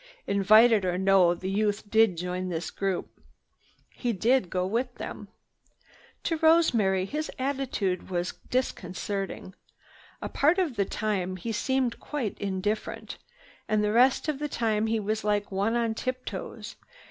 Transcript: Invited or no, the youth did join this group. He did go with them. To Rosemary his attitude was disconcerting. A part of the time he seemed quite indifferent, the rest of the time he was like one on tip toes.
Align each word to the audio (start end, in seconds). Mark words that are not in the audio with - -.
Invited 0.25 0.83
or 0.83 0.97
no, 0.97 1.35
the 1.35 1.47
youth 1.51 1.87
did 1.87 2.17
join 2.17 2.49
this 2.49 2.71
group. 2.71 3.21
He 3.91 4.13
did 4.13 4.49
go 4.49 4.65
with 4.65 4.95
them. 4.95 5.27
To 6.23 6.37
Rosemary 6.39 7.05
his 7.05 7.29
attitude 7.37 8.09
was 8.09 8.33
disconcerting. 8.49 9.53
A 10.19 10.27
part 10.27 10.57
of 10.57 10.75
the 10.75 10.85
time 10.85 11.35
he 11.37 11.51
seemed 11.51 11.99
quite 11.99 12.35
indifferent, 12.39 13.19
the 13.69 13.91
rest 13.91 14.27
of 14.27 14.39
the 14.39 14.49
time 14.49 14.87
he 14.87 14.99
was 14.99 15.23
like 15.23 15.51
one 15.51 15.75
on 15.75 15.93
tip 15.93 16.25
toes. 16.25 16.77